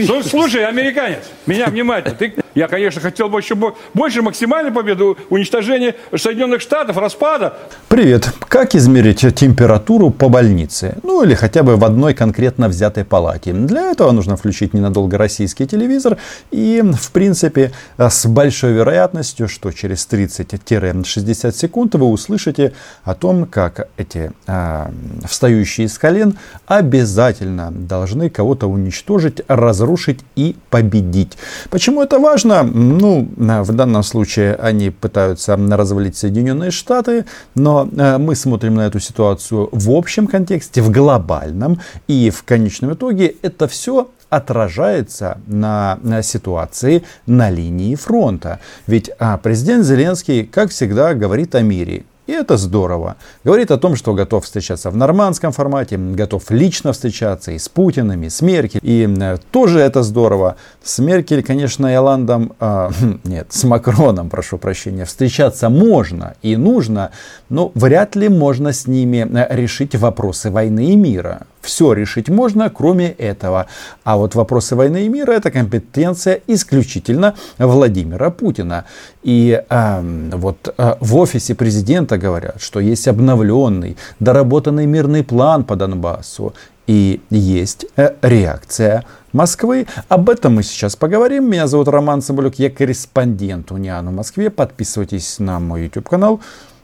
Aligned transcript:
Слушай, 0.00 0.64
американец, 0.64 1.30
меня 1.44 1.66
внимательно. 1.66 2.16
Ты, 2.16 2.41
я, 2.54 2.68
конечно, 2.68 3.00
хотел 3.00 3.28
бы 3.28 3.40
еще 3.40 3.54
больше 3.94 4.22
максимальной 4.22 4.70
победы, 4.70 5.04
уничтожения 5.30 5.94
Соединенных 6.14 6.60
Штатов, 6.60 6.96
распада. 6.98 7.54
Привет. 7.88 8.30
Как 8.48 8.74
измерить 8.74 9.20
температуру 9.34 10.10
по 10.10 10.28
больнице? 10.28 10.98
Ну, 11.02 11.22
или 11.22 11.34
хотя 11.34 11.62
бы 11.62 11.76
в 11.76 11.84
одной 11.84 12.14
конкретно 12.14 12.68
взятой 12.68 13.04
палате. 13.04 13.52
Для 13.52 13.90
этого 13.90 14.12
нужно 14.12 14.36
включить 14.36 14.74
ненадолго 14.74 15.16
российский 15.16 15.66
телевизор. 15.66 16.18
И, 16.50 16.82
в 16.82 17.10
принципе, 17.12 17.72
с 17.96 18.26
большой 18.26 18.72
вероятностью, 18.72 19.48
что 19.48 19.72
через 19.72 20.06
30-60 20.10 21.52
секунд 21.52 21.94
вы 21.94 22.06
услышите 22.06 22.72
о 23.04 23.14
том, 23.14 23.46
как 23.46 23.88
эти 23.96 24.32
э, 24.46 24.86
встающие 25.26 25.86
из 25.86 25.98
колен 25.98 26.36
обязательно 26.66 27.70
должны 27.70 28.28
кого-то 28.28 28.66
уничтожить, 28.66 29.40
разрушить 29.48 30.20
и 30.36 30.56
победить. 30.70 31.38
Почему 31.70 32.02
это 32.02 32.18
важно? 32.18 32.41
Ну, 32.44 33.28
в 33.36 33.72
данном 33.72 34.02
случае 34.02 34.54
они 34.54 34.90
пытаются 34.90 35.56
развалить 35.56 36.16
Соединенные 36.16 36.70
Штаты, 36.70 37.24
но 37.54 37.88
э, 37.96 38.18
мы 38.18 38.34
смотрим 38.34 38.74
на 38.74 38.86
эту 38.86 39.00
ситуацию 39.00 39.68
в 39.72 39.90
общем 39.90 40.26
контексте, 40.26 40.82
в 40.82 40.90
глобальном, 40.90 41.80
и 42.08 42.30
в 42.30 42.42
конечном 42.42 42.94
итоге 42.94 43.34
это 43.42 43.68
все 43.68 44.08
отражается 44.32 45.38
на, 45.46 45.98
на 46.02 46.22
ситуации 46.22 47.02
на 47.26 47.50
линии 47.50 47.94
фронта. 47.96 48.60
Ведь 48.86 49.10
а, 49.18 49.36
президент 49.36 49.84
Зеленский, 49.84 50.44
как 50.44 50.70
всегда, 50.70 51.12
говорит 51.12 51.54
о 51.54 51.60
мире. 51.60 52.04
И 52.32 52.34
это 52.34 52.56
здорово. 52.56 53.16
Говорит 53.44 53.70
о 53.70 53.76
том, 53.76 53.94
что 53.94 54.14
готов 54.14 54.46
встречаться 54.46 54.90
в 54.90 54.96
нормандском 54.96 55.52
формате, 55.52 55.98
готов 55.98 56.50
лично 56.50 56.94
встречаться 56.94 57.52
и 57.52 57.58
с 57.58 57.68
Путиным, 57.68 58.22
и 58.22 58.30
с 58.30 58.40
Меркель. 58.40 58.80
И 58.82 59.06
э, 59.06 59.36
тоже 59.50 59.80
это 59.80 60.02
здорово. 60.02 60.56
С 60.82 60.98
Меркель, 60.98 61.42
конечно, 61.42 61.86
и 61.86 61.92
Оландом, 61.92 62.54
э, 62.58 62.88
нет, 63.24 63.48
с 63.50 63.64
Макроном, 63.64 64.30
прошу 64.30 64.56
прощения, 64.56 65.04
встречаться 65.04 65.68
можно 65.68 66.34
и 66.40 66.56
нужно, 66.56 67.10
но 67.50 67.70
вряд 67.74 68.16
ли 68.16 68.30
можно 68.30 68.72
с 68.72 68.86
ними 68.86 69.28
э, 69.30 69.54
решить 69.54 69.94
вопросы 69.94 70.50
войны 70.50 70.86
и 70.86 70.96
мира. 70.96 71.46
Все 71.62 71.92
решить 71.92 72.28
можно, 72.28 72.68
кроме 72.70 73.12
этого. 73.12 73.66
А 74.04 74.16
вот 74.16 74.34
вопросы 74.34 74.76
войны 74.76 75.06
и 75.06 75.08
мира 75.08 75.32
это 75.32 75.50
компетенция 75.50 76.40
исключительно 76.48 77.34
Владимира 77.58 78.30
Путина. 78.30 78.84
И 79.22 79.62
э, 79.68 80.30
вот 80.32 80.74
э, 80.76 80.96
в 81.00 81.16
офисе 81.16 81.54
президента 81.54 82.18
говорят, 82.18 82.60
что 82.60 82.80
есть 82.80 83.06
обновленный, 83.06 83.96
доработанный 84.18 84.86
мирный 84.86 85.22
план 85.22 85.64
по 85.64 85.76
Донбассу. 85.76 86.52
И 86.88 87.20
есть 87.30 87.86
э, 87.96 88.14
реакция 88.22 89.04
Москвы. 89.32 89.86
Об 90.08 90.28
этом 90.28 90.56
мы 90.56 90.64
сейчас 90.64 90.96
поговорим. 90.96 91.48
Меня 91.48 91.68
зовут 91.68 91.88
Роман 91.88 92.22
Соболюк, 92.22 92.56
я 92.56 92.70
корреспондент 92.70 93.70
Униану 93.70 94.10
в 94.10 94.14
Москве. 94.14 94.50
Подписывайтесь 94.50 95.38
на 95.38 95.60
мой 95.60 95.84
YouTube 95.84 96.08
канал 96.08 96.40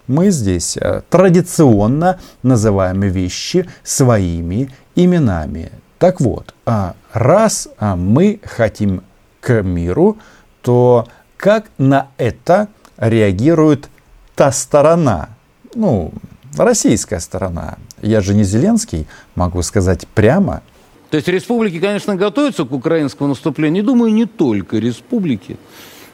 мы 0.08 0.30
здесь 0.30 0.76
э, 0.76 1.02
традиционно 1.08 2.18
называем 2.42 3.00
вещи 3.00 3.68
своими 3.82 4.70
именами. 4.96 5.70
Так 5.98 6.20
вот, 6.20 6.54
а 6.66 6.94
раз 7.12 7.68
а, 7.78 7.96
мы 7.96 8.40
хотим 8.44 9.02
к 9.40 9.62
миру, 9.62 10.18
то 10.62 11.06
как 11.36 11.66
на 11.78 12.08
это 12.16 12.68
реагирует 12.96 13.88
та 14.34 14.52
сторона, 14.52 15.30
ну, 15.74 16.12
российская 16.56 17.20
сторона. 17.20 17.78
Я 18.02 18.20
же 18.20 18.34
не 18.34 18.44
Зеленский, 18.44 19.06
могу 19.34 19.62
сказать 19.62 20.06
прямо. 20.08 20.62
То 21.10 21.16
есть 21.16 21.28
республики, 21.28 21.80
конечно, 21.80 22.16
готовятся 22.16 22.64
к 22.64 22.72
украинскому 22.72 23.30
наступлению. 23.30 23.82
Думаю, 23.82 24.12
не 24.12 24.26
только 24.26 24.78
республики. 24.78 25.56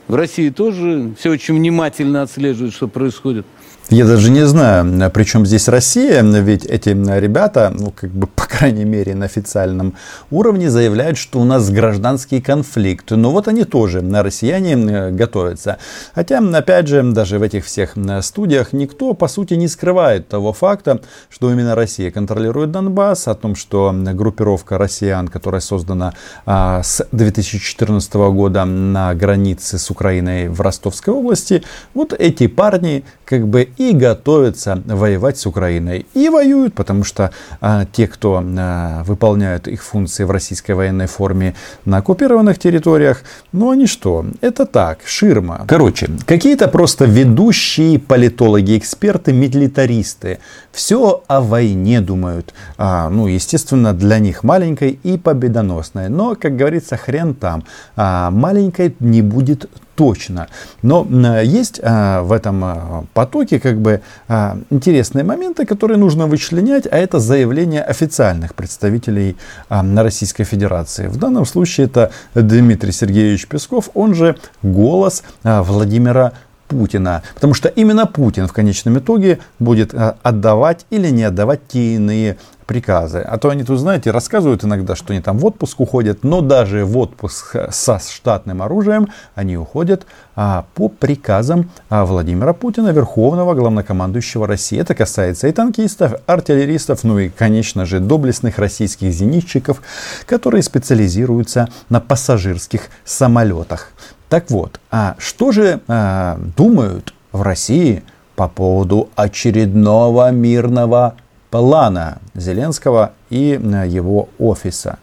В 0.06 0.15
России 0.15 0.50
тоже 0.50 1.15
все 1.19 1.31
очень 1.31 1.55
внимательно 1.55 2.22
отслеживают, 2.22 2.75
что 2.75 2.89
происходит. 2.89 3.47
Я 3.91 4.07
даже 4.07 4.31
не 4.31 4.47
знаю, 4.47 5.11
при 5.11 5.25
чем 5.25 5.45
здесь 5.45 5.69
Россия, 5.69 6.22
ведь 6.22 6.65
эти 6.65 6.89
ребята, 6.89 7.71
ну, 7.78 7.93
как 7.95 8.11
бы, 8.11 8.27
по 8.34 8.47
крайней 8.47 8.84
мере, 8.84 9.15
на 9.15 9.27
официальном 9.27 9.95
уровне 10.31 10.71
заявляют, 10.71 11.19
что 11.19 11.39
у 11.39 11.45
нас 11.45 11.71
гражданский 11.71 12.41
конфликт. 12.41 13.11
Но 13.11 13.31
вот 13.31 13.47
они 13.47 13.65
тоже, 13.65 14.00
на 14.00 14.23
россияне, 14.23 15.11
готовятся. 15.11 15.77
Хотя, 16.15 16.39
опять 16.39 16.89
же, 16.89 17.03
даже 17.03 17.39
в 17.39 17.43
этих 17.43 17.67
всех 17.67 17.94
студиях 18.23 18.73
никто, 18.73 19.12
по 19.12 19.28
сути, 19.28 19.53
не 19.53 19.69
скрывает 19.69 20.28
того 20.28 20.55
факта, 20.55 21.03
что 21.28 21.53
именно 21.53 21.75
Россия 21.75 22.11
контролирует 22.11 22.71
Донбасс, 22.71 23.28
о 23.28 23.34
том, 23.34 23.55
что 23.55 23.94
группировка 23.94 24.78
россиян, 24.78 25.28
которая 25.28 25.61
создана 25.61 26.15
а, 26.47 26.83
с 26.83 27.06
2014 27.12 28.15
года 28.15 28.65
на 28.65 29.15
границе 29.15 29.78
с 29.78 29.91
Украиной 29.91 30.49
в 30.49 30.62
Ростовской 30.62 31.12
области, 31.12 31.62
вот 31.93 32.15
эти 32.15 32.47
парни, 32.47 33.05
как 33.27 33.47
бы, 33.47 33.69
и 33.77 33.93
готовятся 33.93 34.83
воевать 34.87 35.39
с 35.39 35.47
Украиной. 35.47 36.07
И 36.15 36.29
воюют, 36.29 36.75
потому 36.75 37.05
что 37.05 37.31
а, 37.61 37.85
те, 37.85 38.07
кто 38.07 38.43
а, 38.45 39.03
выполняют 39.05 39.69
их 39.69 39.83
функции 39.83 40.25
в 40.25 40.31
российской 40.31 40.73
военной 40.73 41.07
форме 41.07 41.55
на 41.85 41.99
оккупированных 41.99 42.59
территориях, 42.59 43.23
ну 43.53 43.71
они 43.71 43.87
что? 43.87 44.25
Это 44.41 44.67
так, 44.67 45.01
ширма. 45.05 45.65
Короче, 45.67 46.09
какие-то 46.27 46.69
просто 46.69 47.05
ведущие 47.05 47.99
политологи, 47.99 48.79
эксперты, 48.79 49.33
милитаристы 49.33 50.39
все 50.73 51.23
о 51.27 51.41
войне 51.41 52.01
думают. 52.01 52.53
А, 52.77 53.09
ну, 53.09 53.27
естественно, 53.27 53.93
для 53.95 54.19
них 54.19 54.43
маленькой 54.43 54.99
и 55.03 55.17
победоносной. 55.17 56.09
Но, 56.09 56.35
как 56.35 56.56
говорится, 56.56 56.97
хрен 56.97 57.35
там. 57.35 57.65
А, 57.97 58.31
маленькой 58.31 58.95
не 58.99 59.23
будет 59.23 59.71
точно. 59.94 60.49
Но 60.82 61.06
есть 61.43 61.81
а, 61.82 62.22
в 62.22 62.32
этом 62.32 62.65
а, 62.65 63.05
потоке 63.15 63.60
как 63.60 63.81
бы 63.81 64.00
а, 64.28 64.59
интересные 64.71 65.25
моменты, 65.25 65.66
которые 65.66 65.99
нужно 65.99 66.27
вычленять, 66.27 66.87
а 66.87 66.97
это 66.97 67.19
заявление 67.19 67.82
официальных 67.82 68.55
представителей 68.55 69.37
Российской 69.69 70.44
Федерации. 70.44 71.06
В 71.06 71.16
данном 71.16 71.47
случае 71.47 71.87
это 71.87 72.10
Дмитрий 72.34 72.93
Сергеевич 72.93 73.47
Песков, 73.47 73.91
он 73.94 74.15
же 74.15 74.37
голос 74.62 75.22
Владимира 75.43 76.32
Путина. 76.69 77.22
Потому 77.34 77.55
что 77.55 77.69
именно 77.69 78.06
Путин 78.06 78.47
в 78.47 78.53
конечном 78.53 78.99
итоге 78.99 79.38
будет 79.59 79.94
отдавать 79.94 80.87
или 80.91 81.09
не 81.11 81.25
отдавать 81.25 81.61
те 81.69 81.94
иные 81.94 82.37
приказы. 82.66 83.19
А 83.19 83.38
то 83.38 83.50
они 83.50 83.64
тут, 83.64 83.78
знаете, 83.78 84.10
рассказывают 84.10 84.64
иногда, 84.64 84.97
что 84.97 85.12
они 85.12 85.22
там 85.22 85.38
в 85.38 85.47
отпуск 85.47 85.80
уходят, 85.80 86.25
но 86.25 86.41
даже 86.41 86.84
в 86.84 86.97
отпуск 86.98 87.56
со 87.70 87.98
штатным 87.98 88.62
оружием 88.62 89.08
они 89.34 89.56
уходят 89.56 90.06
а, 90.36 90.64
по 90.75 90.88
приказам 90.88 91.70
а, 91.88 92.04
Владимира 92.04 92.52
Путина, 92.52 92.88
верховного 92.88 93.54
главнокомандующего 93.54 94.47
России. 94.47 94.78
Это 94.78 94.94
касается 94.94 95.48
и 95.48 95.52
танкистов, 95.52 96.14
артиллеристов, 96.26 97.04
ну 97.04 97.19
и, 97.19 97.28
конечно 97.28 97.84
же, 97.84 98.00
доблестных 98.00 98.58
российских 98.58 99.12
зенитчиков, 99.12 99.82
которые 100.26 100.62
специализируются 100.62 101.69
на 101.88 102.00
пассажирских 102.00 102.88
самолетах. 103.04 103.91
Так 104.28 104.50
вот, 104.50 104.81
а 104.91 105.14
что 105.19 105.52
же 105.52 105.81
а, 105.86 106.38
думают 106.56 107.14
в 107.32 107.42
России 107.42 108.02
по 108.36 108.48
поводу 108.48 109.10
очередного 109.14 110.31
мирного 110.31 111.14
плана 111.54 112.19
Зеленского 112.34 113.12
и 113.31 113.56
его 113.87 114.28
офиса. 114.41 114.98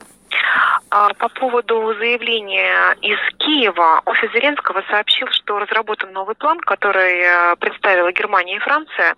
А, 0.90 1.14
по 1.14 1.30
поводу 1.30 1.94
заявления 1.98 2.92
из 3.02 3.20
Киева, 3.38 4.02
офис 4.06 4.30
Зеленского 4.34 4.84
сообщил, 4.90 5.28
что 5.32 5.60
разработан 5.60 6.12
новый 6.12 6.36
план, 6.36 6.60
который 6.60 7.22
э, 7.22 7.56
представила 7.56 8.12
Германия 8.12 8.58
и 8.58 8.60
Франция. 8.60 9.16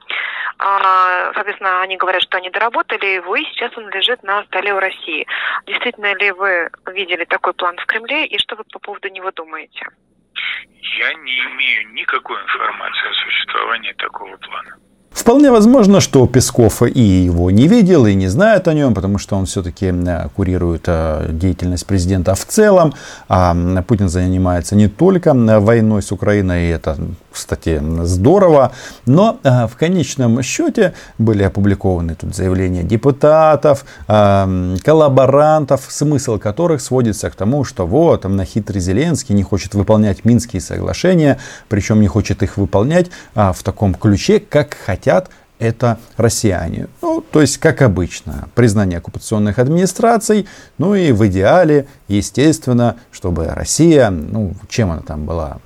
А, 0.60 1.34
соответственно, 1.34 1.82
они 1.82 1.98
говорят, 1.98 2.22
что 2.22 2.38
они 2.38 2.52
доработали 2.52 3.16
его, 3.16 3.36
и 3.36 3.44
сейчас 3.46 3.76
он 3.78 3.90
лежит 3.90 4.22
на 4.22 4.44
столе 4.44 4.72
у 4.76 4.80
России. 4.80 5.26
Действительно 5.66 6.14
ли 6.14 6.32
вы 6.34 6.70
видели 6.94 7.26
такой 7.26 7.54
план 7.54 7.76
в 7.78 7.86
Кремле, 7.88 8.28
и 8.28 8.38
что 8.38 8.56
вы 8.56 8.64
по 8.72 8.78
поводу 8.78 9.10
него 9.10 9.32
думаете? 9.32 9.88
Я 11.00 11.14
не 11.16 11.40
имею 11.40 11.94
никакой 11.94 12.40
информации 12.44 13.10
о 13.10 13.26
существовании 13.26 13.94
такого 13.94 14.38
плана. 14.38 14.78
Вполне 15.14 15.52
возможно, 15.52 16.02
что 16.02 16.26
Песков 16.28 16.82
и 16.82 17.02
его 17.02 17.52
не 17.52 17.68
видел, 17.68 18.08
и 18.08 18.16
не 18.16 18.28
знает 18.28 18.68
о 18.68 18.74
нем, 18.74 18.94
потому 18.94 19.20
что 19.20 19.38
он 19.38 19.46
все-таки 19.46 19.86
э, 19.86 20.28
курирует 20.36 20.84
э, 20.88 21.30
деятельность 21.30 21.86
президента 21.86 22.34
в 22.34 22.46
целом. 22.46 22.94
А 23.30 23.56
Путин 23.88 24.10
занимается 24.10 24.76
не 24.76 24.88
только 24.88 25.30
э, 25.30 25.60
войной 25.60 26.02
с 26.02 26.12
Украиной, 26.12 26.66
и 26.66 26.70
это, 26.70 26.98
кстати, 27.34 27.82
здорово. 28.04 28.72
Но 29.06 29.40
в 29.44 29.72
конечном 29.78 30.42
счете 30.44 30.94
были 31.18 31.44
опубликованы 31.44 32.16
тут 32.16 32.36
заявления 32.36 32.84
депутатов, 32.84 33.86
коллаборантов, 34.08 35.82
смысл 35.90 36.38
которых 36.38 36.82
сводится 36.82 37.30
к 37.30 37.36
тому, 37.36 37.64
что 37.64 37.86
вот, 37.86 38.22
там, 38.22 38.36
на 38.36 38.46
хитрый 38.46 38.82
Зеленский 38.82 39.36
не 39.36 39.44
хочет 39.44 39.74
выполнять 39.74 40.26
Минские 40.26 40.62
соглашения, 40.62 41.40
причем 41.70 42.02
не 42.02 42.08
хочет 42.08 42.44
их 42.44 42.58
выполнять 42.58 43.08
а, 43.36 43.52
в 43.54 43.64
таком 43.64 43.94
ключе, 43.94 44.40
как 44.40 44.76
хотят 44.76 45.30
это 45.64 45.98
россияне. 46.18 46.88
Ну, 47.02 47.24
то 47.32 47.42
есть, 47.42 47.58
как 47.58 47.82
обычно, 47.82 48.50
признание 48.54 48.98
оккупационных 48.98 49.60
администраций, 49.60 50.48
ну 50.78 50.94
и 50.94 51.12
в 51.12 51.26
идеале, 51.28 51.88
естественно, 52.08 52.98
чтобы 53.12 53.46
Россия, 53.48 54.10
ну, 54.10 54.54
чем 54.68 54.92
она 54.92 55.02
там 55.02 55.26
была, 55.26 55.58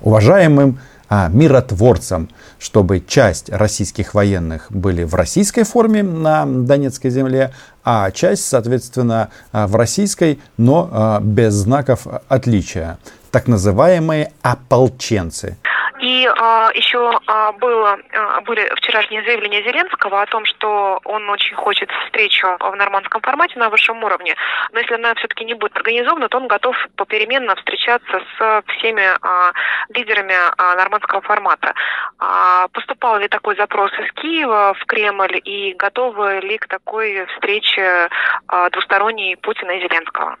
уважаемым 0.00 0.78
а, 1.08 1.28
миротворцем, 1.28 2.28
чтобы 2.58 3.00
часть 3.00 3.50
российских 3.50 4.14
военных 4.14 4.66
были 4.70 5.04
в 5.04 5.14
российской 5.14 5.64
форме 5.64 6.02
на 6.02 6.46
Донецкой 6.46 7.10
земле, 7.10 7.52
а 7.84 8.10
часть, 8.10 8.46
соответственно, 8.46 9.28
а, 9.52 9.66
в 9.66 9.76
российской, 9.76 10.40
но 10.56 10.88
а, 10.90 11.20
без 11.20 11.54
знаков 11.54 12.06
отличия. 12.28 12.98
Так 13.30 13.48
называемые 13.48 14.32
ополченцы. 14.42 15.56
И 16.04 16.26
а, 16.26 16.70
еще 16.74 17.18
а, 17.26 17.52
было, 17.52 17.98
а, 18.12 18.42
были 18.42 18.70
вчерашние 18.76 19.24
заявления 19.24 19.62
Зеленского 19.62 20.20
о 20.20 20.26
том, 20.26 20.44
что 20.44 21.00
он 21.04 21.30
очень 21.30 21.56
хочет 21.56 21.90
встречу 22.04 22.46
в 22.60 22.76
нормандском 22.76 23.22
формате 23.22 23.58
на 23.58 23.70
высшем 23.70 24.04
уровне. 24.04 24.36
Но 24.72 24.80
если 24.80 24.96
она 24.96 25.14
все-таки 25.14 25.46
не 25.46 25.54
будет 25.54 25.74
организована, 25.74 26.28
то 26.28 26.36
он 26.36 26.46
готов 26.46 26.76
попеременно 26.96 27.56
встречаться 27.56 28.20
с 28.36 28.62
всеми 28.76 29.08
а, 29.22 29.52
лидерами 29.94 30.34
а, 30.58 30.74
нормандского 30.74 31.22
формата. 31.22 31.72
А, 32.18 32.68
поступал 32.68 33.18
ли 33.18 33.28
такой 33.28 33.56
запрос 33.56 33.90
из 33.98 34.12
Киева 34.12 34.74
в 34.78 34.84
Кремль 34.84 35.40
и 35.42 35.72
готовы 35.72 36.40
ли 36.40 36.58
к 36.58 36.68
такой 36.68 37.24
встрече 37.28 38.10
а, 38.48 38.68
двусторонней 38.68 39.38
Путина 39.38 39.70
и 39.70 39.80
Зеленского? 39.80 40.36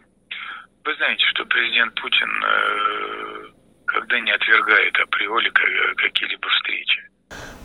Вы 0.84 0.94
знаете, 0.96 1.24
что 1.28 1.46
президент 1.46 1.94
Путин 1.94 2.44
э, 2.44 3.43
когда 3.94 4.18
не 4.18 4.32
отвергает 4.32 4.98
априори 4.98 5.50
какие-либо 5.96 6.48
встречи. 6.48 7.08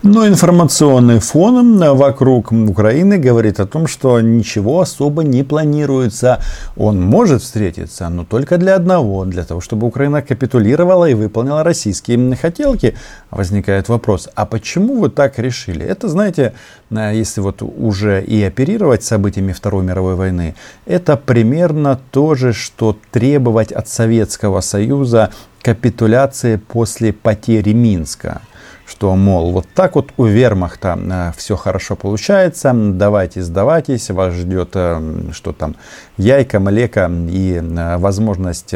Но 0.01 0.25
информационный 0.25 1.19
фон 1.19 1.77
вокруг 1.77 2.53
Украины 2.53 3.17
говорит 3.17 3.59
о 3.59 3.67
том, 3.67 3.85
что 3.85 4.21
ничего 4.21 4.79
особо 4.79 5.23
не 5.23 5.44
планируется. 5.44 6.41
Он 6.77 7.01
может 7.01 7.41
встретиться, 7.41 8.07
но 8.07 8.23
только 8.23 8.57
для 8.57 8.75
одного, 8.75 9.25
для 9.25 9.44
того, 9.44 9.59
чтобы 9.59 9.88
Украина 9.88 10.21
капитулировала 10.21 11.03
и 11.03 11.15
выполнила 11.15 11.65
российские 11.65 12.33
хотелки. 12.38 12.95
Возникает 13.29 13.89
вопрос, 13.89 14.29
а 14.35 14.45
почему 14.45 15.01
вы 15.01 15.09
так 15.09 15.38
решили? 15.38 15.85
Это, 15.85 16.07
знаете, 16.07 16.53
если 16.89 17.41
вот 17.41 17.62
уже 17.62 18.23
и 18.23 18.41
оперировать 18.41 19.03
событиями 19.03 19.51
Второй 19.51 19.83
мировой 19.83 20.15
войны, 20.15 20.55
это 20.85 21.17
примерно 21.17 22.00
то 22.12 22.35
же, 22.35 22.53
что 22.53 22.97
требовать 23.12 23.73
от 23.73 23.89
Советского 23.89 24.62
Союза 24.62 25.31
капитуляции 25.62 26.55
после 26.55 27.12
потери 27.12 27.73
Минска 27.73 28.41
что, 28.89 29.15
мол, 29.15 29.51
вот 29.51 29.68
так 29.75 29.95
вот 29.95 30.12
у 30.18 30.25
вермахта 30.25 30.97
э, 31.00 31.31
все 31.38 31.56
хорошо 31.56 31.95
получается, 31.95 32.74
давайте 32.74 33.44
сдавайтесь, 33.44 34.09
вас 34.09 34.33
ждет, 34.33 34.71
э, 34.74 35.00
что 35.31 35.53
там, 35.53 35.75
яйка, 36.18 36.59
млека 36.59 37.12
и 37.30 37.62
э, 37.62 37.97
возможность 37.97 38.74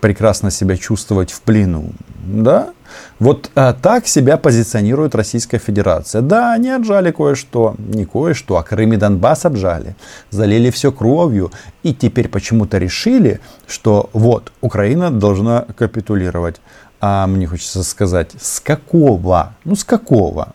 прекрасно 0.00 0.50
себя 0.50 0.76
чувствовать 0.76 1.32
в 1.32 1.40
плену. 1.40 1.92
Да? 2.24 2.72
Вот 3.18 3.50
а, 3.54 3.72
так 3.72 4.06
себя 4.06 4.36
позиционирует 4.36 5.14
Российская 5.14 5.58
Федерация. 5.58 6.22
Да, 6.22 6.52
они 6.52 6.70
отжали 6.70 7.10
кое-что, 7.10 7.74
не 7.78 8.04
кое-что, 8.04 8.56
а 8.56 8.62
Крым 8.62 8.92
и 8.92 8.96
Донбасс 8.96 9.46
отжали. 9.46 9.94
Залили 10.30 10.70
все 10.70 10.92
кровью. 10.92 11.50
И 11.82 11.94
теперь 11.94 12.28
почему-то 12.28 12.78
решили, 12.78 13.40
что 13.68 14.10
вот, 14.12 14.52
Украина 14.60 15.10
должна 15.10 15.66
капитулировать. 15.76 16.60
А 17.00 17.26
мне 17.26 17.46
хочется 17.46 17.82
сказать, 17.82 18.30
с 18.40 18.60
какого? 18.60 19.54
Ну, 19.64 19.74
с 19.74 19.84
какого? 19.84 20.54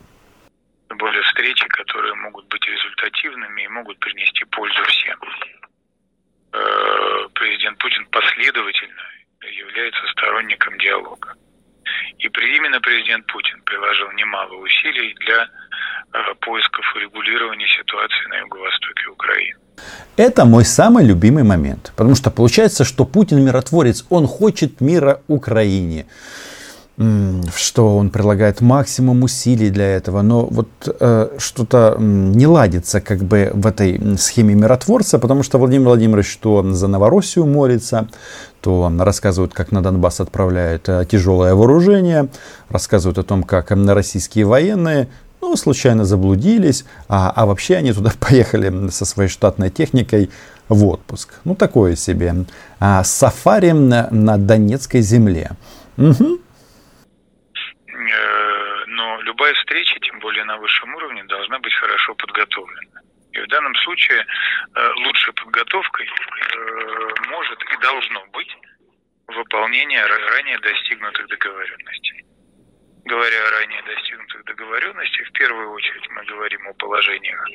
Более 0.97 1.21
встречи, 1.23 1.67
которые 1.67 2.15
могут 2.15 2.47
быть 2.47 2.65
результативными 2.65 3.63
и 3.63 3.67
могут 3.67 3.99
принести 3.99 4.45
пользу 4.45 4.81
всем. 4.87 5.19
Э, 6.53 7.27
президент 7.33 7.77
Путин 7.77 8.05
последовательно 8.11 9.01
является 9.41 10.07
сторонником 10.11 10.77
диалога. 10.79 11.35
И 12.19 12.27
именно 12.27 12.79
президент 12.81 13.25
Путин 13.27 13.61
приложил 13.63 14.11
немало 14.13 14.55
усилий 14.55 15.15
для 15.25 15.47
э, 16.13 16.33
поисков 16.41 16.85
и 16.95 16.99
регулирования 16.99 17.67
ситуации 17.67 18.27
на 18.29 18.37
юго-востоке 18.37 19.07
Украины. 19.11 19.59
Это 20.15 20.45
мой 20.45 20.65
самый 20.65 21.05
любимый 21.05 21.43
момент. 21.43 21.91
Потому 21.95 22.15
что 22.15 22.31
получается, 22.31 22.83
что 22.83 23.05
Путин 23.05 23.45
миротворец, 23.45 24.05
он 24.09 24.25
хочет 24.27 24.81
мира 24.81 25.21
Украине 25.27 26.05
что 27.55 27.95
он 27.95 28.09
прилагает 28.09 28.61
максимум 28.61 29.21
усилий 29.21 29.69
для 29.69 29.85
этого, 29.85 30.23
но 30.23 30.45
вот 30.45 30.67
э, 30.99 31.29
что-то 31.37 31.95
не 31.99 32.47
ладится 32.47 33.01
как 33.01 33.19
бы 33.19 33.51
в 33.53 33.67
этой 33.67 34.17
схеме 34.17 34.55
миротворца, 34.55 35.19
потому 35.19 35.43
что 35.43 35.59
Владимир 35.59 35.89
Владимирович 35.89 36.37
то 36.37 36.63
за 36.73 36.87
Новороссию 36.87 37.45
молится, 37.45 38.07
то 38.61 38.91
рассказывают, 38.97 39.53
как 39.53 39.71
на 39.71 39.83
Донбасс 39.83 40.21
отправляют 40.21 40.89
э, 40.89 41.05
тяжелое 41.07 41.53
вооружение, 41.53 42.29
рассказывают 42.69 43.19
о 43.19 43.23
том, 43.23 43.43
как 43.43 43.69
российские 43.69 44.45
военные 44.45 45.07
ну, 45.39 45.55
случайно 45.55 46.03
заблудились, 46.03 46.83
а, 47.07 47.31
а 47.35 47.45
вообще 47.45 47.75
они 47.75 47.93
туда 47.93 48.11
поехали 48.19 48.89
со 48.89 49.05
своей 49.05 49.29
штатной 49.29 49.69
техникой 49.69 50.31
в 50.67 50.85
отпуск. 50.87 51.29
Ну, 51.43 51.53
такое 51.53 51.95
себе. 51.95 52.45
А, 52.79 53.03
сафари 53.03 53.71
на, 53.71 54.07
на 54.09 54.37
Донецкой 54.37 55.01
земле. 55.01 55.51
Угу. 55.97 56.39
Но 58.87 59.21
любая 59.21 59.53
встреча, 59.55 59.99
тем 59.99 60.19
более 60.19 60.43
на 60.45 60.57
высшем 60.57 60.93
уровне, 60.95 61.23
должна 61.25 61.59
быть 61.59 61.73
хорошо 61.73 62.15
подготовлена. 62.15 63.01
И 63.33 63.39
в 63.39 63.47
данном 63.47 63.75
случае 63.75 64.25
э, 64.75 64.89
лучшей 65.05 65.33
подготовкой 65.33 66.07
э, 66.07 67.07
может 67.29 67.61
и 67.61 67.77
должно 67.81 68.25
быть 68.27 68.57
выполнение 69.27 70.03
ранее 70.05 70.57
достигнутых 70.59 71.27
договоренностей 71.27 72.23
говоря 73.07 73.47
о 73.47 73.51
ранее 73.51 73.81
достигнутых 73.83 74.43
договоренностях, 74.45 75.27
в 75.27 75.31
первую 75.31 75.71
очередь 75.71 76.07
мы 76.09 76.23
говорим 76.25 76.67
о 76.67 76.73
положениях 76.73 77.47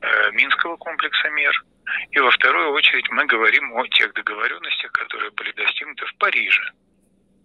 э, 0.00 0.30
Минского 0.32 0.76
комплекса 0.76 1.28
мер, 1.30 1.64
и 2.10 2.18
во 2.18 2.30
вторую 2.30 2.70
очередь 2.72 3.08
мы 3.10 3.26
говорим 3.26 3.72
о 3.74 3.86
тех 3.88 4.12
договоренностях, 4.14 4.90
которые 4.92 5.30
были 5.32 5.52
достигнуты 5.52 6.06
в 6.06 6.14
Париже 6.16 6.72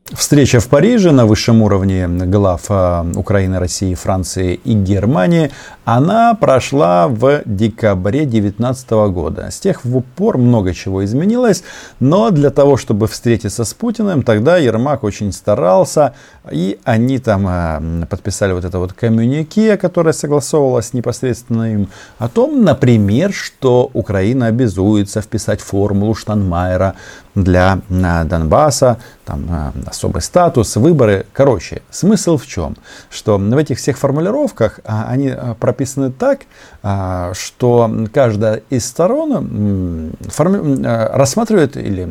Встреча 0.10 0.60
в 0.60 0.68
Париже 0.68 1.12
на 1.12 1.26
высшем 1.26 1.62
уровне 1.62 2.08
глав 2.08 2.66
а, 2.70 3.06
Украины, 3.16 3.60
России, 3.60 3.94
Франции 3.94 4.60
и 4.66 4.74
Германии, 4.74 5.52
она 5.86 6.36
прошла 6.36 7.08
в 7.08 7.42
декабре 7.46 8.26
2019 8.26 8.92
года. 9.12 9.50
С 9.50 9.60
тех 9.60 9.82
пор 10.16 10.38
много 10.38 10.74
чего 10.74 11.04
изменилось, 11.04 11.64
но 12.00 12.30
для 12.30 12.52
того, 12.52 12.78
чтобы 12.78 13.08
встретиться 13.08 13.66
с 13.66 13.74
Путиным, 13.74 14.22
тогда 14.24 14.58
Ермак 14.58 15.04
очень 15.04 15.32
старался, 15.32 16.14
и 16.52 16.80
они 16.84 17.18
там 17.20 17.46
а, 17.48 17.82
подписали 18.10 18.54
вот 18.54 18.66
это 18.66 18.78
вот 18.78 18.94
коммюнике, 18.94 19.78
которое 19.78 20.14
согласовывалось 20.14 20.94
непосредственно 20.94 21.74
им, 21.74 21.90
о 22.20 22.30
том, 22.30 22.64
например, 22.64 23.34
что 23.34 23.90
Украина 23.94 24.48
обязуется 24.48 25.22
вписать 25.22 25.62
формулу 25.62 26.14
Штанмайера 26.14 26.96
для 27.34 27.80
а, 27.90 28.24
Донбасса, 28.24 28.98
там, 29.26 29.74
особый 29.86 30.22
статус, 30.22 30.76
выборы. 30.76 31.26
Короче, 31.32 31.82
смысл 31.90 32.38
в 32.38 32.46
чем? 32.46 32.76
Что 33.10 33.38
в 33.38 33.58
этих 33.58 33.78
всех 33.78 33.98
формулировках 33.98 34.80
а, 34.84 35.06
они 35.08 35.30
а, 35.30 35.56
прописаны 35.72 36.12
так, 36.12 36.42
а, 36.84 37.34
что 37.34 37.90
каждая 38.14 38.62
из 38.70 38.86
сторон 38.86 40.12
форми... 40.28 40.84
рассматривает 40.84 41.78
или 41.78 42.08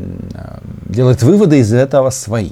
делает 0.86 1.22
выводы 1.22 1.58
из 1.58 1.72
этого 1.72 2.10
свои. 2.10 2.50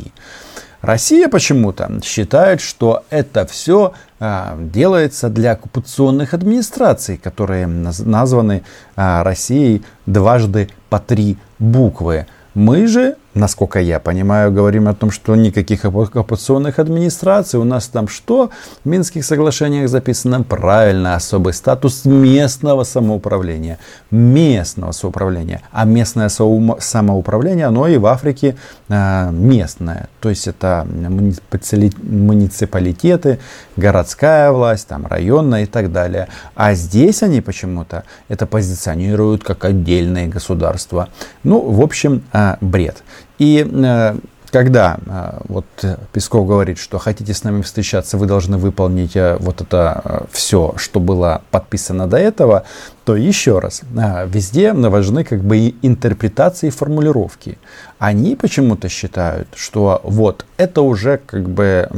Россия 0.81 1.29
почему-то 1.29 1.91
считает, 2.05 2.61
что 2.61 3.03
это 3.11 3.47
все 3.47 3.95
делается 4.21 5.29
для 5.29 5.53
оккупационных 5.53 6.35
администраций, 6.35 7.17
которые 7.17 7.67
названы 7.67 8.63
Россией 8.95 9.83
дважды 10.07 10.69
по 10.89 11.01
три 11.01 11.37
буквы. 11.59 12.27
Мы 12.55 12.87
же 12.87 13.17
насколько 13.39 13.81
я 13.81 14.01
понимаю, 14.01 14.53
говорим 14.53 14.89
о 14.89 14.95
том, 14.95 15.11
что 15.11 15.37
никаких 15.37 15.85
оккупационных 15.85 16.79
администраций. 16.79 17.59
У 17.59 17.65
нас 17.65 17.89
там 17.89 18.09
что? 18.09 18.51
В 18.85 18.89
Минских 18.89 19.25
соглашениях 19.25 19.89
записано 19.89 20.43
правильно 20.43 21.15
особый 21.15 21.53
статус 21.53 22.05
местного 22.05 22.85
самоуправления. 22.85 23.79
Местного 24.11 24.93
самоуправления. 24.93 25.63
А 25.73 25.85
местное 25.85 26.29
самоуправление, 26.29 27.67
оно 27.67 27.89
и 27.89 27.97
в 27.97 28.07
Африке 28.07 28.57
э, 28.89 29.31
местное. 29.31 30.09
То 30.21 30.29
есть 30.29 30.49
это 30.49 30.87
муниципалитеты, 30.89 33.39
городская 33.77 34.53
власть, 34.53 34.89
там 34.89 35.07
районная 35.07 35.63
и 35.63 35.67
так 35.67 35.93
далее. 35.93 36.29
А 36.55 36.75
здесь 36.75 37.23
они 37.23 37.41
почему-то 37.41 38.03
это 38.29 38.47
позиционируют 38.47 39.45
как 39.45 39.65
отдельное 39.65 40.29
государство. 40.29 41.09
Ну, 41.45 41.61
в 41.61 41.81
общем, 41.81 42.23
э, 42.33 42.57
бред. 42.61 43.03
И 43.39 43.67
э, 43.71 44.17
когда 44.51 44.99
а, 45.07 45.43
вот 45.49 45.67
Песков 46.13 46.47
говорит, 46.47 46.79
что 46.79 46.99
хотите 46.99 47.35
с 47.35 47.45
нами 47.45 47.63
встречаться, 47.63 48.17
вы 48.17 48.27
должны 48.27 48.57
выполнить 48.57 49.15
э, 49.15 49.37
вот 49.39 49.61
это 49.61 50.03
э, 50.05 50.21
все, 50.33 50.75
что 50.77 51.01
было 51.01 51.43
подписано 51.51 52.07
до 52.07 52.17
этого, 52.17 52.65
то 53.05 53.17
еще 53.17 53.59
раз, 53.59 53.83
везде 54.27 54.73
важны 54.73 55.25
как 55.25 55.43
бы 55.43 55.57
и 55.57 55.77
интерпретации 55.83 56.67
и 56.67 56.71
формулировки. 56.71 57.59
Они 57.99 58.37
почему-то 58.37 58.89
считают, 58.89 59.49
что 59.55 60.01
вот 60.05 60.45
это 60.59 60.83
уже 60.83 61.19
как 61.25 61.49
бы, 61.49 61.89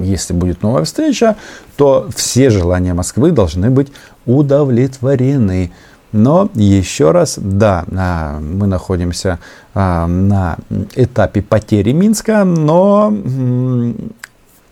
если 0.00 0.32
будет 0.32 0.62
новая 0.62 0.82
встреча, 0.82 1.36
то 1.76 2.08
все 2.14 2.50
желания 2.50 2.94
Москвы 2.94 3.30
должны 3.30 3.70
быть 3.70 3.92
удовлетворены. 4.26 5.72
Но 6.14 6.48
еще 6.54 7.10
раз, 7.10 7.40
да, 7.42 7.84
а, 7.90 8.38
мы 8.38 8.68
находимся 8.68 9.40
а, 9.74 10.06
на 10.06 10.58
этапе 10.94 11.42
потери 11.42 11.90
Минска, 11.90 12.44
но 12.44 13.12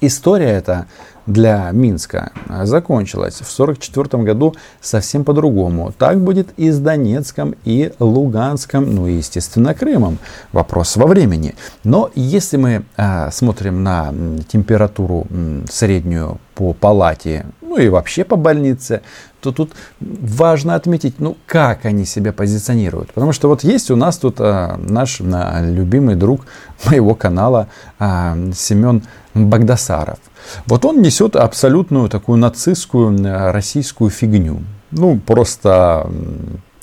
история 0.01 0.51
эта 0.51 0.87
для 1.27 1.69
Минска 1.73 2.31
закончилась 2.63 3.41
в 3.41 3.53
1944 3.53 4.23
году 4.23 4.55
совсем 4.81 5.25
по-другому. 5.25 5.93
Так 5.99 6.21
будет 6.21 6.49
и 6.57 6.71
с 6.71 6.79
Донецком, 6.79 7.57
и 7.65 7.93
Луганском, 7.99 8.95
ну 8.95 9.09
и, 9.09 9.15
естественно, 9.15 9.75
Крымом. 9.75 10.19
Вопрос 10.53 10.97
во 10.97 11.09
времени. 11.09 11.57
Но 11.83 12.09
если 12.15 12.57
мы 12.57 12.85
а, 12.97 13.33
смотрим 13.33 13.83
на 13.83 14.15
температуру 14.47 15.27
среднюю 15.69 16.39
по 16.55 16.73
палате, 16.73 17.47
ну 17.73 17.79
и 17.79 17.89
вообще 17.89 18.23
по 18.25 18.37
больнице, 18.37 19.01
то 19.41 19.51
тут 19.51 19.73
важно 20.01 20.75
отметить, 20.75 21.21
ну, 21.21 21.39
как 21.47 21.87
они 21.87 22.05
себя 22.05 22.31
позиционируют. 22.31 23.15
Потому 23.15 23.33
что 23.33 23.49
вот 23.49 23.65
есть 23.65 23.91
у 23.91 23.97
нас 23.97 24.19
тут 24.19 24.37
а, 24.41 24.77
наш 24.77 25.23
а, 25.23 25.63
любимый 25.63 26.15
друг 26.15 26.45
моего 26.85 27.15
канала 27.15 27.69
а, 27.99 28.37
Семен 28.55 29.03
Багдасаров. 29.33 30.19
Вот 30.67 30.85
он 30.85 31.01
несет 31.01 31.35
абсолютную 31.35 32.11
такую 32.11 32.37
нацистскую 32.37 33.53
российскую 33.53 34.11
фигню. 34.11 34.61
Ну, 34.91 35.19
просто 35.19 36.11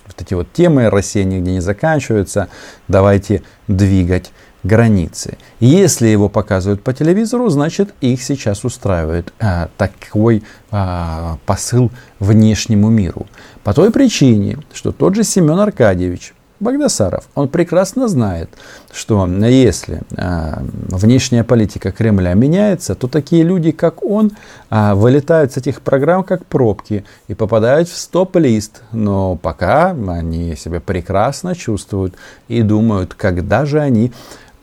вот 0.07 0.15
эти 0.17 0.33
вот 0.33 0.51
темы 0.51 0.89
Россия 0.89 1.23
нигде 1.23 1.51
не 1.51 1.61
заканчивается, 1.61 2.47
давайте 2.87 3.43
двигать 3.67 4.31
границы. 4.63 5.37
Если 5.59 6.07
его 6.07 6.29
показывают 6.29 6.81
по 6.81 6.93
телевизору, 6.93 7.49
значит 7.49 7.93
их 8.01 8.21
сейчас 8.21 8.63
устраивает 8.63 9.33
а, 9.39 9.69
такой 9.77 10.43
а, 10.71 11.37
посыл 11.45 11.91
внешнему 12.19 12.89
миру. 12.89 13.27
По 13.63 13.73
той 13.73 13.91
причине, 13.91 14.57
что 14.73 14.91
тот 14.91 15.15
же 15.15 15.23
Семен 15.23 15.59
Аркадьевич 15.59 16.33
Багдасаров, 16.59 17.23
он 17.35 17.47
прекрасно 17.47 18.07
знает, 18.09 18.49
что 18.91 19.25
если 19.27 20.01
а, 20.17 20.61
внешняя 20.89 21.43
политика 21.43 21.91
Кремля 21.91 22.33
меняется, 22.33 22.95
то 22.95 23.07
такие 23.07 23.43
люди, 23.43 23.71
как 23.71 24.03
он, 24.03 24.31
а, 24.69 24.93
вылетают 24.93 25.53
с 25.53 25.57
этих 25.57 25.81
программ 25.81 26.23
как 26.23 26.45
пробки 26.45 27.05
и 27.29 27.33
попадают 27.33 27.87
в 27.87 27.95
стоп-лист. 27.95 28.81
Но 28.91 29.37
пока 29.37 29.91
они 29.91 30.55
себя 30.55 30.81
прекрасно 30.81 31.55
чувствуют 31.55 32.15
и 32.49 32.61
думают, 32.61 33.13
когда 33.13 33.65
же 33.65 33.79
они 33.79 34.11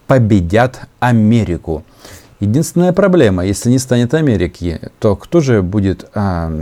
победят 0.07 0.81
Америку. 1.01 1.85
Единственная 2.39 2.93
проблема, 2.93 3.47
если 3.47 3.71
не 3.71 3.79
станет 3.79 4.13
Америки, 4.13 4.81
то 4.99 5.17
кто 5.17 5.41
же 5.41 5.63
будет 5.63 6.11
а, 6.15 6.53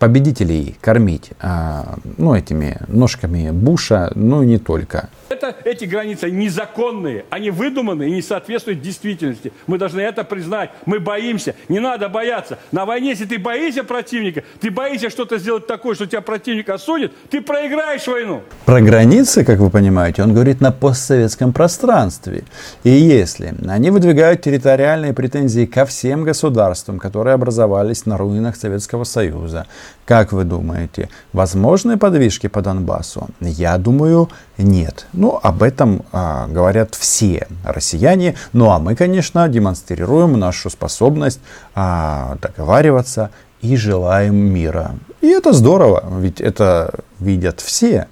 победителей 0.00 0.76
кормить? 0.80 1.30
А, 1.40 1.96
ну, 2.18 2.34
этими 2.34 2.76
ножками 2.88 3.50
Буша, 3.52 4.10
ну, 4.16 4.42
не 4.42 4.58
только. 4.58 5.08
Это, 5.30 5.54
эти 5.62 5.84
границы 5.84 6.28
незаконные, 6.28 7.24
они 7.30 7.50
выдуманы 7.50 8.08
и 8.08 8.10
не 8.10 8.20
соответствуют 8.20 8.82
действительности. 8.82 9.52
Мы 9.68 9.78
должны 9.78 10.00
это 10.00 10.24
признать. 10.24 10.70
Мы 10.86 10.98
боимся. 10.98 11.54
Не 11.68 11.78
надо 11.78 12.08
бояться. 12.08 12.58
На 12.72 12.84
войне, 12.84 13.10
если 13.10 13.26
ты 13.26 13.38
боишься 13.38 13.84
противника, 13.84 14.42
ты 14.60 14.72
боишься 14.72 15.08
что-то 15.08 15.38
сделать 15.38 15.68
такое, 15.68 15.94
что 15.94 16.06
тебя 16.06 16.20
противник 16.20 16.68
осудит, 16.68 17.12
ты 17.30 17.40
проиграешь 17.42 18.08
войну. 18.08 18.42
Про 18.64 18.80
границы, 18.80 19.44
как 19.44 19.60
вы 19.60 19.70
понимаете, 19.70 20.24
он 20.24 20.34
говорит 20.34 20.60
на 20.60 20.72
постсоветском 20.72 21.52
пространстве. 21.52 22.42
И 22.82 22.90
если 22.90 23.54
они 23.68 23.92
выдвигают 23.92 24.42
территориальные 24.42 25.14
претензии 25.14 25.64
ко 25.64 25.86
всем 25.86 26.24
государствам, 26.24 26.98
которые 26.98 27.34
образовались 27.34 28.04
на 28.04 28.16
руинах 28.16 28.56
Советского 28.56 29.04
Союза, 29.04 29.68
как 30.06 30.32
вы 30.32 30.42
думаете, 30.42 31.08
возможны 31.32 31.96
подвижки 31.96 32.48
по 32.48 32.62
Донбассу? 32.62 33.28
Я 33.38 33.78
думаю, 33.78 34.28
нет. 34.62 35.06
Ну, 35.12 35.38
об 35.42 35.62
этом 35.62 36.04
а, 36.12 36.46
говорят 36.46 36.94
все 36.94 37.46
россияне. 37.64 38.34
Ну, 38.52 38.70
а 38.70 38.78
мы, 38.78 38.94
конечно, 38.94 39.48
демонстрируем 39.48 40.38
нашу 40.38 40.70
способность 40.70 41.40
а, 41.74 42.36
договариваться 42.40 43.30
и 43.60 43.76
желаем 43.76 44.36
мира. 44.36 44.96
И 45.20 45.28
это 45.28 45.52
здорово, 45.52 46.04
ведь 46.18 46.40
это 46.40 46.94
видят 47.18 47.60
все 47.60 48.08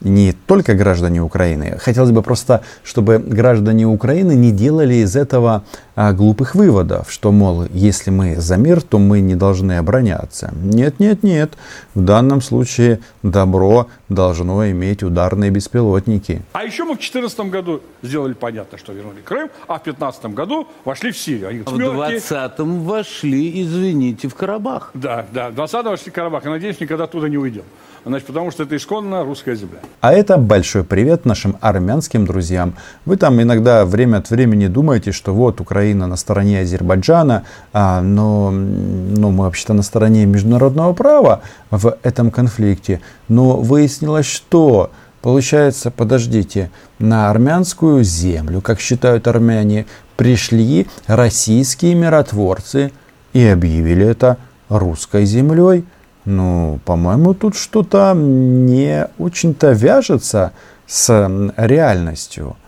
не 0.00 0.32
только 0.32 0.74
граждане 0.74 1.22
Украины. 1.22 1.78
Хотелось 1.78 2.10
бы 2.10 2.22
просто, 2.22 2.62
чтобы 2.84 3.18
граждане 3.18 3.86
Украины 3.86 4.34
не 4.34 4.52
делали 4.52 4.94
из 4.94 5.16
этого 5.16 5.64
а, 5.96 6.12
глупых 6.12 6.54
выводов, 6.54 7.10
что, 7.10 7.32
мол, 7.32 7.66
если 7.70 8.10
мы 8.10 8.36
за 8.36 8.56
мир, 8.56 8.80
то 8.80 8.98
мы 8.98 9.20
не 9.20 9.34
должны 9.34 9.78
обороняться. 9.78 10.52
Нет, 10.62 11.00
нет, 11.00 11.22
нет. 11.22 11.54
В 11.94 12.00
данном 12.02 12.40
случае 12.40 13.00
добро 13.22 13.88
должно 14.08 14.70
иметь 14.70 15.02
ударные 15.02 15.50
беспилотники. 15.50 16.42
А 16.52 16.64
еще 16.64 16.84
мы 16.84 16.94
в 16.94 16.98
2014 16.98 17.40
году 17.50 17.82
сделали 18.02 18.34
понятно, 18.34 18.78
что 18.78 18.92
вернули 18.92 19.20
Крым, 19.24 19.50
а 19.66 19.78
в 19.78 19.82
2015 19.82 20.26
году 20.26 20.68
вошли 20.84 21.10
в 21.10 21.18
Сирию. 21.18 21.48
Они, 21.48 21.60
в 21.60 21.64
20-м 21.64 22.84
вошли, 22.84 23.62
извините, 23.62 24.28
в 24.28 24.34
Карабах. 24.34 24.90
Да, 24.94 25.26
да, 25.32 25.50
в 25.50 25.54
20-м 25.54 25.90
вошли 25.90 26.10
в 26.10 26.14
Карабах. 26.14 26.46
И 26.46 26.48
надеюсь, 26.48 26.80
никогда 26.80 27.04
оттуда 27.04 27.28
не 27.28 27.38
уйдем. 27.38 27.64
Значит, 28.04 28.26
потому 28.26 28.50
что 28.50 28.62
это 28.62 28.76
исконно 28.76 29.24
русская 29.24 29.54
земля. 29.54 29.78
А 30.00 30.12
это 30.12 30.38
большой 30.38 30.84
привет 30.84 31.24
нашим 31.24 31.56
армянским 31.60 32.26
друзьям. 32.26 32.74
Вы 33.04 33.16
там 33.16 33.40
иногда 33.40 33.84
время 33.84 34.18
от 34.18 34.30
времени 34.30 34.66
думаете, 34.66 35.12
что 35.12 35.34
вот 35.34 35.60
Украина 35.60 36.06
на 36.06 36.16
стороне 36.16 36.60
Азербайджана, 36.60 37.44
а, 37.72 38.00
но, 38.00 38.50
но 38.50 39.30
мы 39.30 39.44
вообще-то 39.44 39.74
на 39.74 39.82
стороне 39.82 40.26
международного 40.26 40.92
права 40.92 41.42
в 41.70 41.96
этом 42.02 42.30
конфликте. 42.30 43.00
Но 43.28 43.56
выяснилось, 43.56 44.26
что 44.26 44.90
Получается, 45.20 45.90
подождите, 45.90 46.70
на 47.00 47.28
армянскую 47.30 48.04
землю, 48.04 48.60
как 48.60 48.80
считают 48.80 49.26
армяне, 49.26 49.86
пришли 50.16 50.86
российские 51.06 51.94
миротворцы 51.94 52.92
и 53.32 53.44
объявили 53.44 54.06
это 54.06 54.36
русской 54.68 55.24
землей. 55.24 55.84
Ну, 56.30 56.78
по-моему, 56.84 57.32
тут 57.32 57.56
что-то 57.56 58.12
не 58.14 59.08
очень-то 59.18 59.70
вяжется 59.70 60.52
с 60.86 61.08
реальностью. 61.56 62.58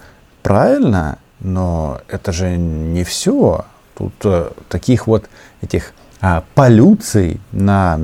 Правильно? 0.43 1.19
Но 1.41 2.01
это 2.09 2.33
же 2.33 2.57
не 2.57 3.05
все. 3.05 3.67
Тут 3.99 4.15
э, 4.25 4.49
таких 4.71 5.07
вот 5.07 5.27
этих 5.61 5.93
а, 6.23 6.43
полюций 6.55 7.39
на 7.53 8.01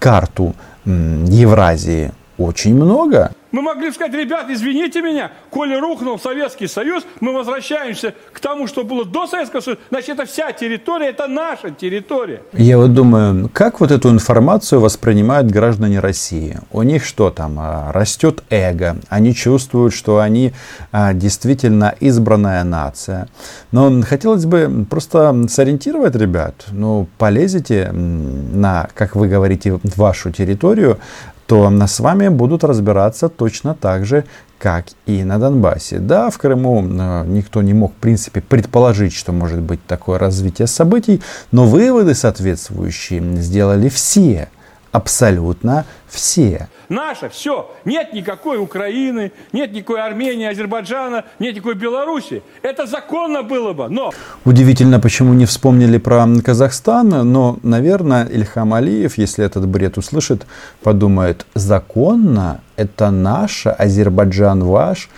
карту 0.00 0.56
Евразии 0.84 2.10
очень 2.36 2.74
много. 2.74 3.30
Мы 3.54 3.62
могли 3.62 3.92
сказать, 3.92 4.12
ребят, 4.12 4.46
извините 4.50 5.00
меня, 5.00 5.30
коли 5.48 5.76
рухнул 5.76 6.18
Советский 6.18 6.66
Союз, 6.66 7.04
мы 7.20 7.32
возвращаемся 7.32 8.12
к 8.32 8.40
тому, 8.40 8.66
что 8.66 8.82
было 8.82 9.04
до 9.04 9.28
Советского 9.28 9.60
Союза, 9.60 9.80
значит, 9.90 10.08
это 10.08 10.26
вся 10.26 10.50
территория, 10.50 11.10
это 11.10 11.28
наша 11.28 11.70
территория. 11.70 12.42
Я 12.52 12.78
вот 12.78 12.94
думаю, 12.94 13.48
как 13.52 13.78
вот 13.78 13.92
эту 13.92 14.10
информацию 14.10 14.80
воспринимают 14.80 15.52
граждане 15.52 16.00
России? 16.00 16.58
У 16.72 16.82
них 16.82 17.04
что 17.04 17.30
там, 17.30 17.54
а, 17.60 17.92
растет 17.92 18.42
эго, 18.50 18.96
они 19.08 19.32
чувствуют, 19.32 19.94
что 19.94 20.18
они 20.18 20.52
а, 20.90 21.12
действительно 21.12 21.94
избранная 22.00 22.64
нация. 22.64 23.28
Но 23.70 24.02
хотелось 24.02 24.46
бы 24.46 24.84
просто 24.90 25.46
сориентировать 25.48 26.16
ребят, 26.16 26.64
ну, 26.72 27.06
полезете 27.18 27.92
на, 27.92 28.88
как 28.94 29.14
вы 29.14 29.28
говорите, 29.28 29.78
вашу 29.94 30.32
территорию, 30.32 30.98
то 31.46 31.70
с 31.86 32.00
вами 32.00 32.28
будут 32.28 32.64
разбираться 32.64 33.28
точно 33.28 33.74
так 33.74 34.06
же, 34.06 34.24
как 34.58 34.86
и 35.06 35.24
на 35.24 35.38
Донбассе. 35.38 35.98
Да, 35.98 36.30
в 36.30 36.38
Крыму 36.38 36.82
э, 36.82 37.24
никто 37.26 37.60
не 37.60 37.74
мог, 37.74 37.92
в 37.92 37.96
принципе, 37.96 38.40
предположить, 38.40 39.12
что 39.12 39.32
может 39.32 39.60
быть 39.60 39.84
такое 39.86 40.18
развитие 40.18 40.66
событий, 40.66 41.20
но 41.52 41.66
выводы 41.66 42.14
соответствующие 42.14 43.36
сделали 43.36 43.88
все, 43.88 44.48
абсолютно 44.90 45.84
все. 46.08 46.68
Наше, 46.88 47.28
все. 47.28 47.70
Нет 47.84 48.12
никакой 48.12 48.58
Украины, 48.58 49.32
нет 49.52 49.72
никакой 49.72 50.02
Армении, 50.02 50.46
Азербайджана, 50.46 51.24
нет 51.38 51.54
никакой 51.54 51.74
Беларуси. 51.74 52.42
Это 52.62 52.86
законно 52.86 53.42
было 53.42 53.72
бы, 53.72 53.88
но... 53.88 54.12
Удивительно, 54.44 55.00
почему 55.00 55.34
не 55.34 55.46
вспомнили 55.46 55.98
про 55.98 56.26
Казахстан, 56.44 57.08
но, 57.08 57.58
наверное, 57.62 58.26
Ильхам 58.26 58.74
Алиев, 58.74 59.18
если 59.18 59.44
этот 59.44 59.66
бред 59.66 59.98
услышит, 59.98 60.46
подумает, 60.82 61.46
законно, 61.54 62.60
это 62.76 63.10
наше, 63.10 63.70
Азербайджан 63.70 64.64
ваш, 64.64 65.08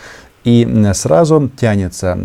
и 0.43 0.65
сразу 0.93 1.49
тянется 1.59 2.17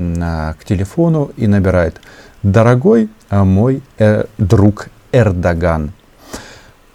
к 0.58 0.64
телефону 0.64 1.32
и 1.37 1.46
набирает 1.46 2.00
«Дорогой 2.42 3.08
мой 3.30 3.82
э, 3.99 4.25
друг 4.38 4.88
Эрдоган». 5.11 5.92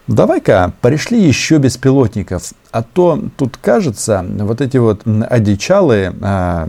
Давай-ка 0.08 0.72
пришли 0.80 1.22
еще 1.22 1.58
беспилотников, 1.58 2.54
а 2.72 2.82
то 2.82 3.22
тут 3.36 3.58
кажется, 3.58 4.26
вот 4.26 4.62
эти 4.62 4.78
вот 4.78 5.02
одичалые 5.30 6.14
а, 6.22 6.66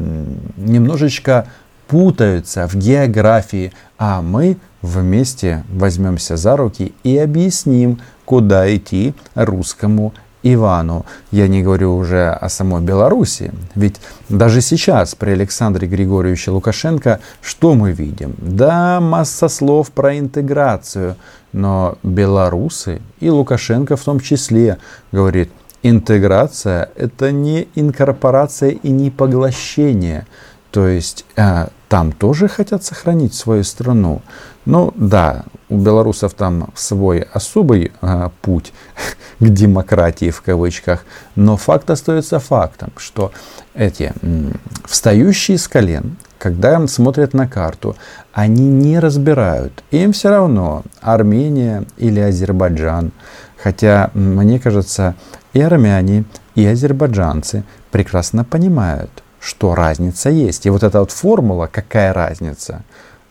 немножечко 0.56 1.46
путаются 1.86 2.66
в 2.66 2.74
географии, 2.74 3.72
а 3.96 4.22
мы 4.22 4.56
вместе 4.82 5.62
возьмемся 5.72 6.36
за 6.36 6.56
руки 6.56 6.92
и 7.04 7.16
объясним, 7.16 8.00
куда 8.24 8.74
идти 8.74 9.14
русскому 9.36 10.14
Ивану. 10.42 11.04
Я 11.30 11.48
не 11.48 11.62
говорю 11.62 11.96
уже 11.96 12.30
о 12.30 12.48
самой 12.48 12.82
Беларуси. 12.82 13.52
Ведь 13.74 13.96
даже 14.28 14.60
сейчас 14.60 15.14
при 15.14 15.30
Александре 15.30 15.88
Григорьевиче 15.88 16.50
Лукашенко 16.50 17.20
что 17.42 17.74
мы 17.74 17.92
видим? 17.92 18.34
Да, 18.38 19.00
масса 19.00 19.48
слов 19.48 19.90
про 19.90 20.18
интеграцию. 20.18 21.16
Но 21.52 21.96
белорусы 22.02 23.00
и 23.20 23.30
Лукашенко 23.30 23.96
в 23.96 24.02
том 24.02 24.20
числе 24.20 24.78
говорит, 25.12 25.50
интеграция 25.82 26.90
это 26.94 27.32
не 27.32 27.68
инкорпорация 27.74 28.70
и 28.70 28.90
не 28.90 29.10
поглощение. 29.10 30.26
То 30.70 30.86
есть 30.86 31.24
э, 31.36 31.68
там 31.88 32.12
тоже 32.12 32.48
хотят 32.48 32.84
сохранить 32.84 33.34
свою 33.34 33.64
страну. 33.64 34.20
Ну 34.66 34.92
да, 34.94 35.44
у 35.68 35.78
белорусов 35.78 36.34
там 36.34 36.68
свой 36.74 37.20
особый 37.32 37.92
э, 38.02 38.28
путь 38.42 38.72
к 39.40 39.48
демократии 39.48 40.30
в 40.30 40.42
кавычках, 40.42 41.04
но 41.34 41.56
факт 41.56 41.90
остается 41.90 42.38
фактом, 42.38 42.92
что 42.96 43.32
эти 43.74 44.12
м, 44.22 44.60
встающие 44.84 45.56
с 45.56 45.68
колен, 45.68 46.16
когда 46.38 46.86
смотрят 46.86 47.34
на 47.34 47.48
карту, 47.48 47.96
они 48.32 48.66
не 48.66 48.98
разбирают. 48.98 49.82
Им 49.90 50.12
все 50.12 50.28
равно 50.30 50.82
Армения 51.00 51.84
или 51.96 52.20
Азербайджан. 52.20 53.12
Хотя, 53.60 54.10
мне 54.14 54.60
кажется, 54.60 55.16
и 55.52 55.60
армяне, 55.60 56.24
и 56.54 56.64
азербайджанцы 56.64 57.64
прекрасно 57.90 58.44
понимают, 58.44 59.10
что 59.40 59.74
разница 59.74 60.30
есть. 60.30 60.66
И 60.66 60.70
вот 60.70 60.82
эта 60.82 61.00
вот 61.00 61.10
формула, 61.10 61.68
какая 61.70 62.12
разница, 62.12 62.82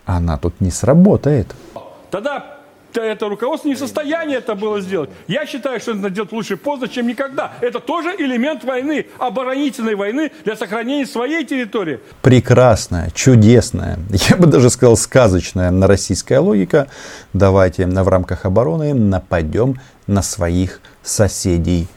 она 0.06 0.38
тут 0.38 0.62
не 0.62 0.72
сработает. 0.72 1.54
Тогда 2.10 2.58
это 2.94 3.30
руководство 3.30 3.68
не 3.68 3.76
в 3.76 3.80
состоянии 3.80 4.36
это 4.36 4.56
было 4.56 4.82
сделать. 4.82 5.10
Я 5.28 5.46
считаю, 5.46 5.80
что 5.80 5.92
это 5.92 6.10
делать 6.10 6.32
лучше 6.32 6.58
поздно, 6.58 6.88
чем 6.88 7.08
никогда. 7.08 7.54
Это 7.62 7.80
тоже 7.80 8.16
элемент 8.18 8.64
войны, 8.64 9.08
оборонительной 9.20 9.96
войны 9.96 10.32
для 10.44 10.56
сохранения 10.56 11.06
своей 11.06 11.46
территории. 11.46 12.00
Прекрасная, 12.22 13.12
чудесная, 13.12 14.00
я 14.30 14.38
бы 14.38 14.48
даже 14.48 14.70
сказал 14.70 14.98
сказочная 14.98 15.72
на 15.72 15.88
российская 15.88 16.40
логика. 16.40 16.88
Давайте 17.34 17.86
в 17.86 18.08
рамках 18.08 18.46
обороны 18.46 18.94
нападем 18.94 19.80
на 20.08 20.22
своих 20.22 20.82
соседей 21.04 21.88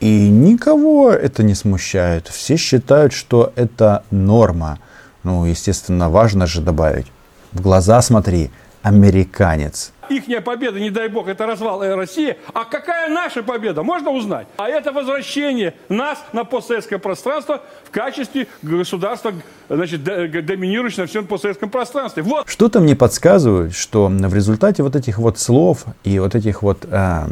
и 0.00 0.28
никого 0.28 1.10
это 1.10 1.42
не 1.42 1.54
смущает. 1.54 2.28
Все 2.28 2.56
считают, 2.56 3.12
что 3.12 3.52
это 3.56 4.04
норма. 4.10 4.78
Ну, 5.24 5.44
естественно, 5.44 6.08
важно 6.08 6.46
же 6.46 6.60
добавить. 6.60 7.06
В 7.52 7.60
глаза 7.60 8.00
смотри, 8.02 8.50
американец. 8.82 9.92
Ихняя 10.08 10.40
победа, 10.40 10.80
не 10.80 10.90
дай 10.90 11.08
бог, 11.08 11.28
это 11.28 11.46
развал 11.46 11.82
России. 11.96 12.36
А 12.52 12.64
какая 12.64 13.08
наша 13.08 13.42
победа? 13.42 13.82
Можно 13.82 14.10
узнать? 14.10 14.46
А 14.56 14.68
это 14.68 14.92
возвращение 14.92 15.74
нас 15.88 16.18
на 16.32 16.44
постсоветское 16.44 16.98
пространство 16.98 17.62
в 17.84 17.90
качестве 17.90 18.48
государства, 18.62 19.32
значит, 19.68 20.02
доминирующего 20.02 21.02
на 21.02 21.06
всем 21.06 21.26
постсоветском 21.26 21.70
пространстве. 21.70 22.22
Вот. 22.22 22.48
Что-то 22.48 22.80
мне 22.80 22.96
подсказывает, 22.96 23.74
что 23.74 24.08
в 24.08 24.34
результате 24.34 24.82
вот 24.82 24.96
этих 24.96 25.18
вот 25.18 25.38
слов 25.38 25.84
и 26.04 26.18
вот 26.18 26.34
этих 26.34 26.62
вот 26.62 26.84
э, 26.90 27.26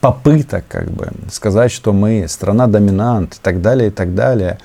попыток, 0.00 0.64
как 0.68 0.90
бы, 0.90 1.08
сказать, 1.30 1.72
что 1.72 1.92
мы 1.92 2.26
страна-доминант 2.28 3.34
и 3.34 3.38
так 3.40 3.62
далее, 3.62 3.88
и 3.88 3.90
так 3.92 4.14
далее, 4.14 4.58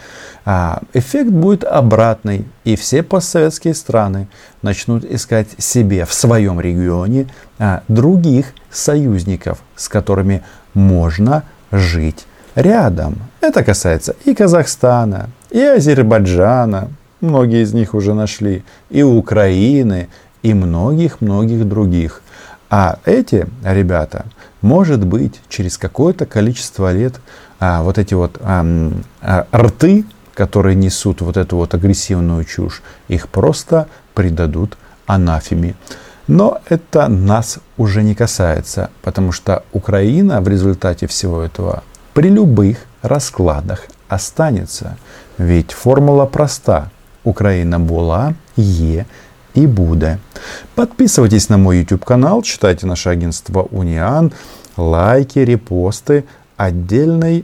эффект 0.45 1.29
будет 1.29 1.63
обратный, 1.63 2.47
и 2.63 2.75
все 2.75 3.03
постсоветские 3.03 3.75
страны 3.75 4.27
начнут 4.61 5.05
искать 5.05 5.47
себе 5.57 6.05
в 6.05 6.13
своем 6.13 6.59
регионе 6.59 7.27
а, 7.59 7.83
других 7.87 8.53
союзников, 8.71 9.59
с 9.75 9.87
которыми 9.87 10.43
можно 10.73 11.43
жить 11.71 12.25
рядом. 12.55 13.17
Это 13.39 13.63
касается 13.63 14.15
и 14.25 14.33
Казахстана, 14.33 15.29
и 15.51 15.61
Азербайджана, 15.61 16.89
многие 17.19 17.63
из 17.63 17.73
них 17.73 17.93
уже 17.93 18.13
нашли, 18.13 18.63
и 18.89 19.03
Украины, 19.03 20.09
и 20.41 20.53
многих-многих 20.53 21.67
других. 21.67 22.21
А 22.69 22.99
эти 23.05 23.47
ребята, 23.63 24.25
может 24.61 25.05
быть, 25.05 25.39
через 25.49 25.77
какое-то 25.77 26.25
количество 26.25 26.91
лет 26.91 27.15
а, 27.59 27.83
вот 27.83 27.97
эти 27.97 28.13
вот 28.13 28.37
а, 28.41 28.65
а, 29.21 29.45
рты 29.53 30.05
которые 30.41 30.75
несут 30.75 31.21
вот 31.21 31.37
эту 31.37 31.55
вот 31.57 31.75
агрессивную 31.75 32.45
чушь, 32.45 32.81
их 33.09 33.27
просто 33.29 33.87
предадут 34.15 34.75
анафеме. 35.05 35.75
Но 36.27 36.57
это 36.67 37.07
нас 37.09 37.59
уже 37.77 38.01
не 38.01 38.15
касается, 38.15 38.89
потому 39.03 39.31
что 39.33 39.63
Украина 39.71 40.41
в 40.41 40.47
результате 40.47 41.05
всего 41.05 41.41
этого 41.41 41.83
при 42.13 42.29
любых 42.29 42.77
раскладах 43.03 43.81
останется. 44.09 44.97
Ведь 45.37 45.73
формула 45.73 46.25
проста. 46.25 46.89
Украина 47.23 47.79
была, 47.79 48.33
е 48.57 49.05
и 49.53 49.67
буде. 49.67 50.17
Подписывайтесь 50.75 51.49
на 51.49 51.57
мой 51.57 51.77
YouTube 51.77 52.03
канал, 52.03 52.41
читайте 52.41 52.87
наше 52.87 53.09
агентство 53.09 53.67
Униан, 53.69 54.31
лайки, 54.75 55.37
репосты, 55.37 56.23
отдельный 56.61 57.43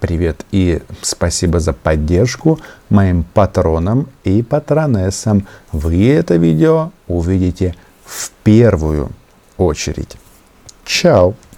привет 0.00 0.44
и 0.52 0.82
спасибо 1.00 1.58
за 1.58 1.72
поддержку 1.72 2.60
моим 2.90 3.22
патронам 3.22 4.08
и 4.24 4.42
патронессам. 4.42 5.46
Вы 5.72 6.10
это 6.12 6.36
видео 6.36 6.90
увидите 7.08 7.74
в 8.04 8.30
первую 8.44 9.08
очередь. 9.56 10.18
Чао! 10.84 11.34